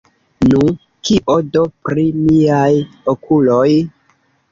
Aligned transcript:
Nu, 0.51 0.61
kio 1.09 1.35
do, 1.55 1.61
pri 1.87 2.05
miaj 2.21 2.71
okuloj? 3.15 3.67